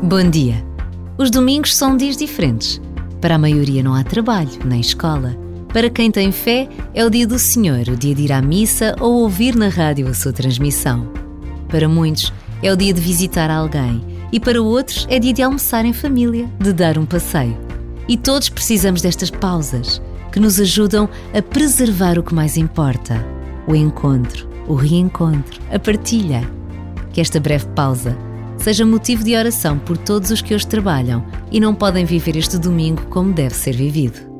Bom 0.00 0.30
dia. 0.30 0.64
Os 1.18 1.28
domingos 1.28 1.74
são 1.74 1.96
dias 1.96 2.16
diferentes. 2.16 2.80
Para 3.20 3.34
a 3.34 3.38
maioria 3.38 3.82
não 3.82 3.94
há 3.94 4.04
trabalho, 4.04 4.50
nem 4.64 4.80
escola. 4.80 5.36
Para 5.72 5.90
quem 5.90 6.08
tem 6.08 6.30
fé, 6.30 6.68
é 6.94 7.04
o 7.04 7.10
dia 7.10 7.26
do 7.26 7.36
Senhor, 7.36 7.88
o 7.88 7.96
dia 7.96 8.14
de 8.14 8.22
ir 8.22 8.32
à 8.32 8.40
missa 8.40 8.94
ou 9.00 9.22
ouvir 9.22 9.56
na 9.56 9.68
rádio 9.68 10.06
a 10.06 10.14
sua 10.14 10.32
transmissão. 10.32 11.12
Para 11.68 11.88
muitos, 11.88 12.32
é 12.62 12.72
o 12.72 12.76
dia 12.76 12.92
de 12.92 13.00
visitar 13.00 13.50
alguém 13.50 14.04
e 14.30 14.38
para 14.38 14.62
outros 14.62 15.04
é 15.10 15.18
dia 15.18 15.32
de 15.32 15.42
almoçar 15.42 15.84
em 15.84 15.92
família, 15.92 16.48
de 16.60 16.72
dar 16.72 16.96
um 16.96 17.06
passeio. 17.06 17.58
E 18.06 18.16
todos 18.16 18.48
precisamos 18.48 19.02
destas 19.02 19.30
pausas 19.30 20.00
que 20.30 20.38
nos 20.38 20.60
ajudam 20.60 21.08
a 21.34 21.42
preservar 21.42 22.20
o 22.20 22.22
que 22.22 22.34
mais 22.34 22.56
importa: 22.56 23.41
o 23.66 23.74
encontro, 23.74 24.48
o 24.66 24.74
reencontro, 24.74 25.60
a 25.70 25.78
partilha. 25.78 26.42
Que 27.12 27.20
esta 27.20 27.38
breve 27.38 27.66
pausa 27.74 28.16
seja 28.56 28.86
motivo 28.86 29.24
de 29.24 29.36
oração 29.36 29.78
por 29.78 29.98
todos 29.98 30.30
os 30.30 30.40
que 30.40 30.54
hoje 30.54 30.66
trabalham 30.66 31.24
e 31.50 31.60
não 31.60 31.74
podem 31.74 32.04
viver 32.04 32.36
este 32.36 32.58
domingo 32.58 33.02
como 33.06 33.32
deve 33.32 33.54
ser 33.54 33.76
vivido. 33.76 34.31